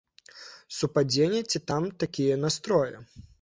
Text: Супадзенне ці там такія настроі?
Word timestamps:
Супадзенне 0.77 1.41
ці 1.49 1.61
там 1.73 1.83
такія 2.05 2.41
настроі? 2.47 2.95